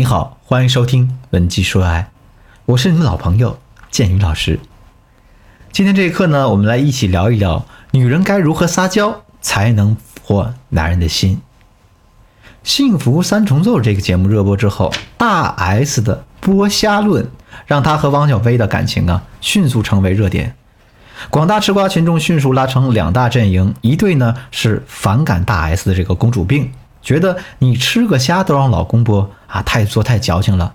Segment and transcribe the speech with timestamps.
[0.00, 2.10] 你好，欢迎收听《文姬说爱》，
[2.64, 3.58] 我是你们老朋友
[3.90, 4.58] 建宇老师。
[5.72, 11.42] 今天这一课呢，我们来一起聊一聊女人该如何撒娇才能获男人的心。
[12.62, 17.30] 《幸福三重奏》这个节目热播之后，大 S 的剥虾论
[17.66, 20.56] 让她和汪小菲的感情啊迅速成为热点，
[21.28, 26.72] 广大吃瓜群众迅速拉成两大阵营，一对呢是反感大 S 的这个公主病。
[27.02, 30.74] 觉得你吃个虾都让老公剥啊，太作太矫情了。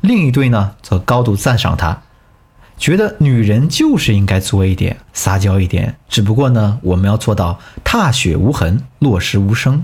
[0.00, 1.96] 另一对呢，则高度赞赏她，
[2.76, 5.96] 觉得女人就是应该作一点，撒娇一点。
[6.08, 9.82] 只不过呢，我们要做到踏雪无痕，落石无声。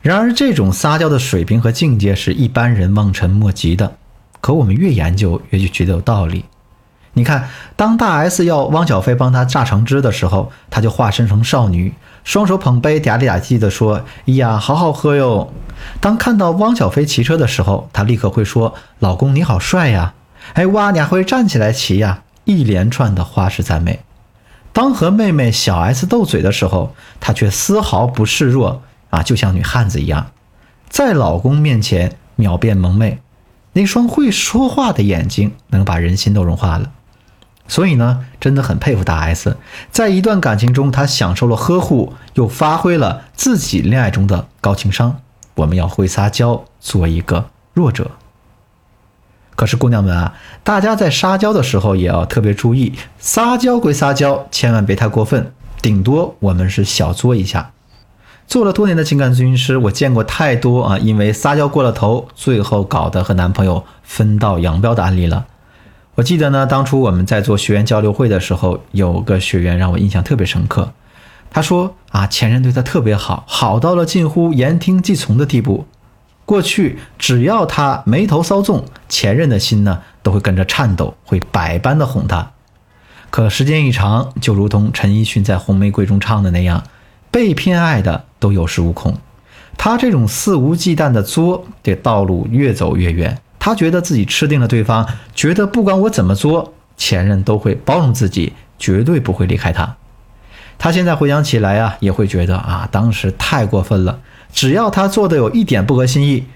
[0.00, 3.96] 然而，这种撒娇的水平和境界是一般人望尘莫及的。
[4.40, 6.44] 可我们越研究，越就觉得有道理。
[7.14, 11.92] 你看，当大 S 要汪小菲帮她榨橙汁的时候，她就化身成少女。
[12.28, 15.50] 双手捧杯，嗲里嗲气地说：“哎呀，好好喝哟！”
[15.98, 20.12] 当看到汪小菲骑车的时候，她立刻会说：“老公你好帅呀！”
[20.52, 22.24] 哎哇，你还会站起来骑呀！
[22.44, 24.00] 一连串的花式赞美。
[24.74, 30.26] 当和妹妹小 S 斗嘴的时候，她却丝毫不示弱啊，就像女汉子一样，
[30.90, 33.20] 在老公面前秒变萌妹，
[33.72, 36.92] 那双会说话的眼睛能把人心都融化了。
[37.68, 39.56] 所以呢，真的很佩服大 S，
[39.92, 45.20] 在一段感情中，她享受了呵护，又发挥了自己恋爱中的高情商。
[45.54, 48.10] 我们要会撒娇，做一个弱者。
[49.54, 55.52] 可是姑娘们啊，大家在撒娇的时候也要特别注意，撒娇归撒娇，千万别太过分，
[55.82, 57.72] 顶多我们是小作一下。
[58.46, 65.44] 做了多年的情感咨询师，我见过太多啊，因为撒娇过了头，最后搞得和男朋友分道扬镳的案例了。
[66.18, 70.92] 我记得呢，当初我们在做学员交流会的时候，有个学员让我印象特别深刻。
[71.48, 75.86] 他说啊，前任对他特别好，好到了近乎言听计从的地步。
[76.44, 82.50] 过去只要他眉头稍纵，前任的心呢都会跟着颤抖，会百般的哄他。
[83.30, 86.82] 可时间一长，就如同陈奕迅在《红玫瑰》中唱的那样，
[87.30, 89.16] 被偏爱的都有恃无恐。
[89.76, 93.38] 他这种肆无忌惮的作，这道路越走越远。
[93.58, 99.96] 他觉得自己吃定了对方，觉得不管我怎么做，前任都会包容自己，绝对不会离开他。
[100.78, 104.20] 他现在回想起来啊，也会觉得啊，当时太过分了。
[104.52, 106.46] 只要他做的有一点不合心意，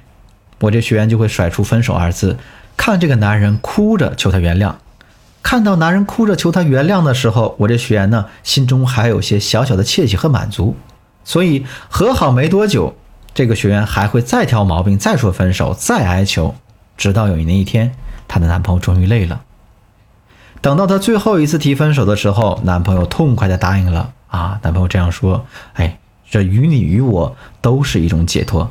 [0.60, 2.38] 我这学员就会甩出分手二字，
[2.76, 4.74] 看这个男人哭着求他原谅。
[5.42, 10.76] 看到男人哭着求他原谅的时候，我这学员呢，心中还有些小小的窃喜和满足。
[11.24, 12.94] 所以和好没多久，
[13.34, 16.54] 这个学员还会再挑毛病，再说分手，再哀求。
[17.02, 17.96] 直到有那一天，
[18.28, 19.42] 她的男朋友终于累了。
[20.60, 24.12] 等到她最后一次提分手的时候，男朋友痛快的答应了。
[24.28, 25.98] 啊，男朋友这样说：“哎，
[26.30, 28.70] 这于你于我都是一种解脱。”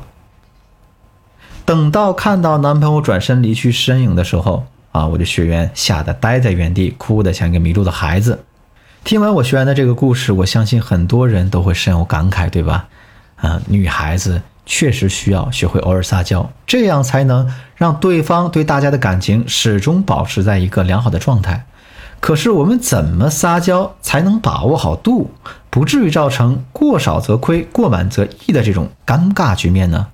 [1.66, 8.46] 等到看到男朋友转身离去身影的时候，啊，我的学员吓得呆在原地，哭得像一个迷路的孩子。
[9.04, 12.88] 听完我学员的这个故事，我相信很多人都会深有感慨，对吧？
[13.36, 14.40] 啊，女孩子。
[14.74, 17.46] 确实需要学会偶尔撒娇，这样才能
[17.76, 21.66] 让对方对大家的感情始终保持在一个良好的状态。
[22.20, 25.30] 可是我们怎么撒娇才能把握好度，
[25.68, 30.06] 不至于造成过少则亏、过满则溢的这种尴尬局面呢？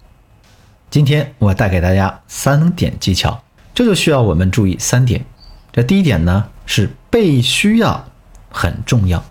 [0.90, 3.40] 今天我带给大家三点技巧，
[3.72, 5.24] 这就需要我们注意三点。
[5.70, 8.04] 这第一点呢是被需要
[8.50, 9.22] 很重要。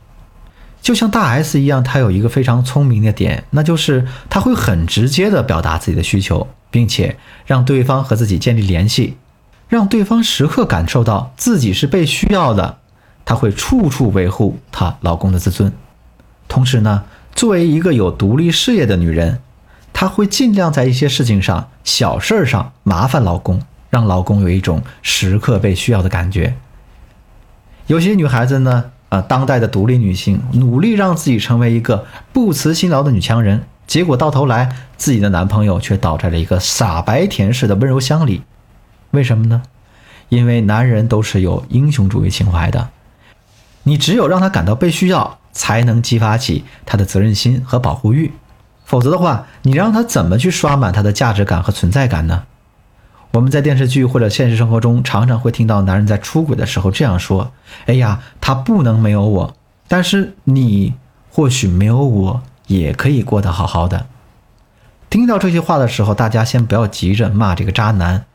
[0.87, 9.17] 就像大 S 一样，她有一个非常聪明的点，那就是她会很直接的表达自己的需求，并且让对方和自己建立联系，
[9.67, 12.77] 让对方时刻感受到自己是被需要的。
[13.25, 15.73] 她会处处维护她老公的自尊。
[16.47, 17.03] 同时呢，
[17.35, 19.41] 作为一个有独立事业的女人，
[19.91, 26.55] 她会尽量在一些事情上、小事儿上麻烦老公，让老公有一种时刻被需要的感觉。
[27.87, 28.91] 有些女孩子呢。
[29.09, 38.41] 啊，当代的独立女性努力让自己成为一个不辞辛劳的女强人，结果到头来自己的男朋友却倒在了一个傻白甜式的温柔乡里。
[39.11, 39.63] 为什么呢？
[40.27, 42.89] 因为男人都是有英雄主义情怀的，
[43.83, 48.33] 你只有让他感到被需要，才能激发起他的责任心和保护欲，
[48.83, 52.43] 否则的话，你让他怎么去刷满他的价值感和存在感呢？
[53.31, 57.51] 我们在电视剧或者现实生活中，常常会听到男人在出轨的时候这样说
[57.85, 59.55] ：“哎呀，他不能没有我，
[59.87, 60.95] 但是你
[61.29, 64.07] 或许没有我也可以过得好好的。”
[65.11, 68.25] 听到这些话的时候，大家先不要急着骂这个渣男。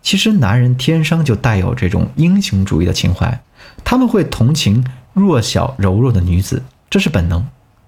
[0.00, 3.40] 其实，男人天生就带有这种英雄主义的情怀，
[3.84, 7.46] 他们会同情弱小柔弱的女子，这是本能。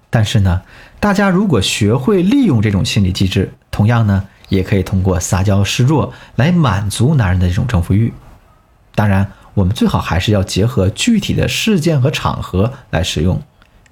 [0.09, 0.61] 但是呢，
[0.99, 4.27] 大家如果学会利用这种心理机制，同样呢。
[4.49, 8.13] 也可以通过撒娇示弱来满足男人的这种征服欲。
[8.95, 13.41] 当然，我们最好还是要结合具体的事件和场合来使用。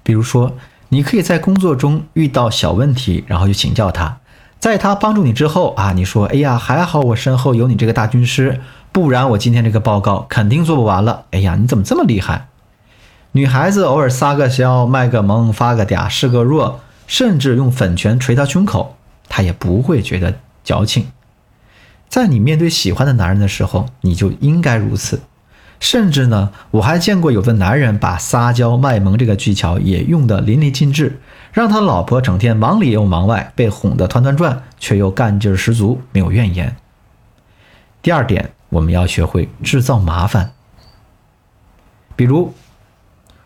[0.02, 0.56] 比如说，
[0.88, 4.18] 你可以在工作中遇到小问题，然后去请教他，
[4.58, 8.60] 在他帮助你之后啊，你说：“哎呀，还好我身后有你这个大军师，
[8.92, 12.48] 不然我今天这个报告肯定做不完了。”哎呀，你怎么这么厉害？
[13.32, 18.96] 女孩子偶尔撒个娇、卖个萌、发个嗲、示个弱，甚至用粉拳捶他胸口，
[19.28, 21.12] 他也不会觉得矫情。
[22.10, 25.22] 在你面对喜欢的男人的时候，你就应该如此。
[25.78, 31.20] 甚至呢，我还见过有的男人把撒娇卖萌这个技巧也用得淋漓尽致，
[31.52, 36.76] 让他老婆整天忙里又忙外，被哄得团团转，却又干劲十足，没有怨言。
[38.00, 40.52] 第二点，我们要学会制造麻烦。
[42.14, 42.54] 比如，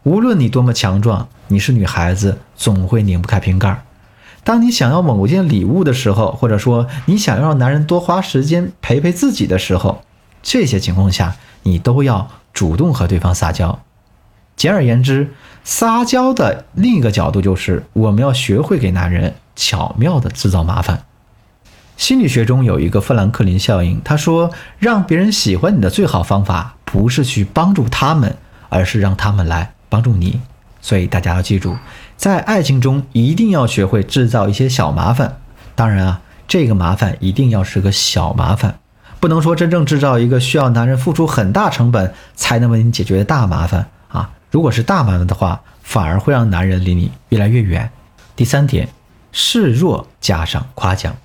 [0.04, 3.82] 无论你多么强壮，你是女孩子，总会拧不开瓶盖儿。
[4.42, 10.02] 当你想要某件礼物的时候，或者说你想要让男人多花时间陪陪自己的时候，
[10.42, 13.80] 这些情况下，你都要主动和对方撒娇。
[14.56, 15.32] 简而言之，
[15.64, 21.04] 撒娇的另一个角度就是我们要学会给男人巧妙的制造麻烦。
[21.96, 28.36] 心理学中有一个富兰克林效应，他说，让别人喜欢你的最好方法不是去帮助他们，
[28.70, 30.40] 而是让他们来帮助你。
[30.80, 31.76] 所以大家要记住，
[32.20, 35.38] 在爱情中一定要学会制造一些小麻烦。
[35.74, 38.78] 当然啊，这个麻烦一定要是个小麻烦。
[39.20, 44.28] 不能说真正制造一个需要男人付出很大成本才能为你解决的大麻烦啊！
[44.50, 47.90] 如果是大麻烦的话，反而会让男人离你越来越远。
[48.36, 48.90] 第三点，
[49.32, 51.16] 示弱加上夸奖。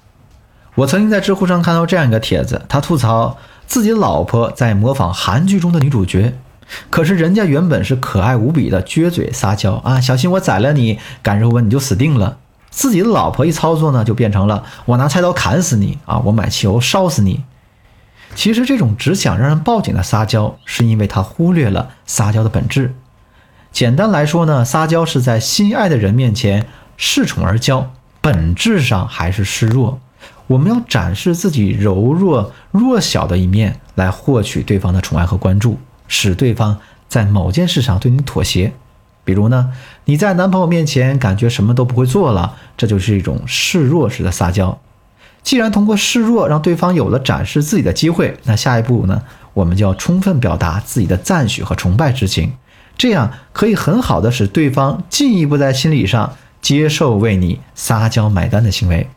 [0.76, 3.38] 我曾经在知乎上看到这样一个帖子，他吐槽
[3.68, 6.34] 自己老婆在模仿韩剧中的女主角，
[6.90, 12.38] 可是人家原本是可爱无比的撅嘴撒娇啊，小心我宰了你，敢惹我你就死定了。
[12.70, 17.44] 自己的老婆一操作呢，就变成了我拿菜刀砍死你啊，我买汽油烧死你。
[18.36, 22.94] 其实这种只想让人报警的撒娇，是因为他忽略了撒娇的本质。
[23.72, 26.66] 简单来说呢，撒娇是在心爱的人面前
[26.98, 27.86] 恃宠而骄，
[28.20, 30.00] 本质上还是示弱。
[30.48, 38.74] 我们要展示自己柔弱弱小的一面，来获取对方的宠爱和关注，使对方在某件事上对你妥协。
[39.24, 39.72] 比如呢，
[40.06, 44.80] 你在男朋友面前感觉什么都不会做了，这就是一种示弱式的撒娇。
[45.42, 49.22] 既然通过示弱让对方有了展示自己的机会，那下一步呢？
[49.54, 52.54] 我们就要充分表达自己的赞许和崇拜之情，
[52.98, 59.10] 这样可以很好的使对方进一步在心理上接受为你撒娇买单的行为。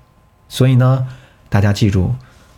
[0.48, 1.06] 所以呢，
[1.48, 2.14] 大家记住，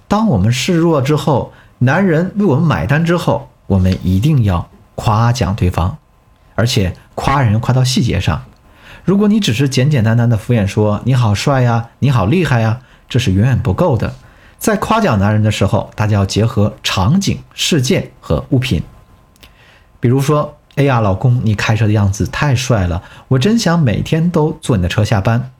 [0.08, 5.96] 当我们示弱之后，男人为我们买单之后，我们一定要夸奖对方，
[6.56, 8.42] 而且夸人夸到细节上。
[9.04, 12.80] 如果你只是简简单单的敷衍说你好帅呀，你好厉害呀。
[13.08, 14.12] 这是远远不够的，
[14.58, 18.82] 在夸奖男人的时候，大家要结合场景、事件和物品。
[20.00, 25.52] 比如说，哎呀，老公，你开车的样子太帅了，我真想每天都坐你的车下班。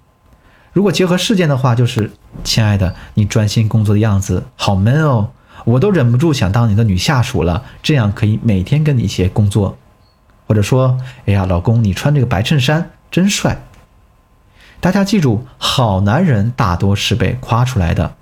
[0.73, 2.11] 如果结合事件的话，就是
[2.43, 5.31] 亲爱的，你专心工作的样子好闷哦，
[5.65, 9.77] 我都忍不住想当你的女下属了，这样可以每天跟你一起工作。
[10.47, 13.63] 或者说，哎呀，老公，你穿这个白衬衫真帅。
[14.81, 18.15] 大家记住，好男人大多是被夸出来的，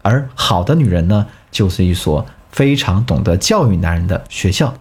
[0.00, 4.72] 而好的女人呢，就是一所非常懂得教育男人的学校。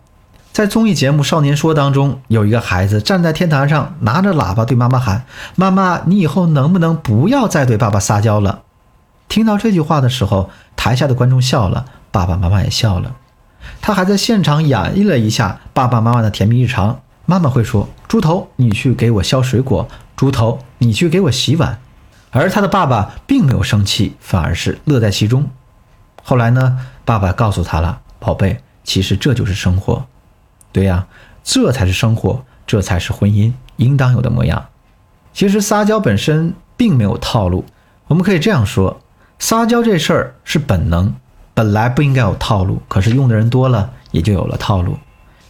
[0.53, 5.25] 在综艺节目《少年说》当中，有一个孩子站在天台上，拿着喇叭对妈妈喊
[5.57, 8.61] ：“妈妈，你以后能不能不要再对爸爸撒娇了？”
[9.27, 13.15] 听到这句话的时候，台下的观众笑了，爸爸妈妈也笑了。
[13.81, 17.01] 他还在现场演绎了一下爸爸妈妈的甜蜜日常。
[17.25, 21.79] 妈妈会说：“猪头，你去给我削水果。”猪头，你去给我洗碗，
[22.29, 25.49] 而他的爸爸并没有生气，反而是乐在其中。
[26.23, 30.05] 后来呢，爸爸告诉他了：“宝贝，其实这就是生活。”
[30.71, 31.07] 对呀，
[31.43, 34.67] 这才是生活，这才是婚姻应当有的模样。
[35.33, 37.65] 其实撒娇本身并没有套路，
[38.07, 39.01] 我们可以这样说：
[39.39, 41.13] 撒娇这事儿是本能，
[41.53, 44.97] 本来不应该有套路，可是用的人多了，也就有了套路。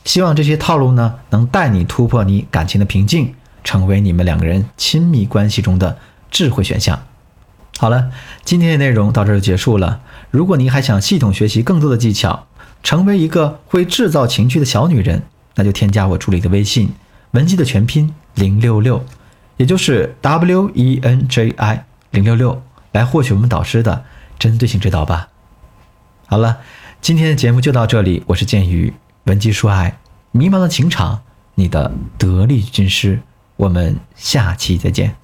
[0.04, 3.34] 希望这些套路呢，能带你突破你感情的瓶颈。
[3.66, 5.98] 成为你们两个人亲密关系中的
[6.30, 7.02] 智慧选项。
[7.80, 8.12] 好了，
[8.44, 10.02] 今天的内容到这就结束了。
[10.30, 12.46] 如果您还想系统学习更多的技巧，
[12.84, 15.24] 成为一个会制造情趣的小女人，
[15.56, 16.94] 那就添加我助理的微信
[17.32, 19.04] 文姬的全拼零六六，
[19.58, 22.62] 也就是 W E N J I 零六六，
[22.96, 24.06] 来获取我们导师的
[24.40, 25.28] 针对性指导吧。
[26.28, 26.60] 好了，
[27.02, 28.94] 今天的节目就到这里，我是剑宇，
[29.26, 30.00] 文姬说爱，
[30.32, 31.22] 迷茫的情场，
[31.56, 33.20] 你的得力军师。
[33.58, 35.18] 我们下期再见。